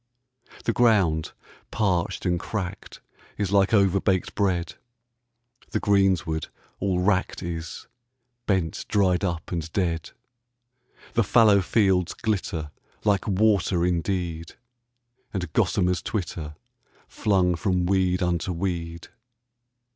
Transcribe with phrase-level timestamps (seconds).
[0.63, 1.31] The ground
[1.69, 3.01] parched and cracked
[3.37, 4.73] is like overbaked bread,
[5.69, 6.47] The greensward
[6.79, 7.85] all wracked is,
[8.47, 10.09] bent dried up and dead.
[11.13, 12.71] The fallow fields glitter
[13.03, 14.55] like water indeed,
[15.35, 16.55] And gossamers twitter,
[17.07, 19.09] flung from weed unto weed.